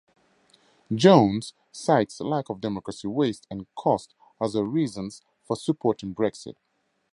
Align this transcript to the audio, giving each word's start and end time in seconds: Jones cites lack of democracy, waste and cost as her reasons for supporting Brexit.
Jones 0.95 1.53
cites 1.71 2.19
lack 2.21 2.49
of 2.49 2.59
democracy, 2.59 3.07
waste 3.07 3.45
and 3.51 3.67
cost 3.75 4.15
as 4.41 4.55
her 4.55 4.63
reasons 4.63 5.21
for 5.43 5.55
supporting 5.55 6.15
Brexit. 6.15 6.55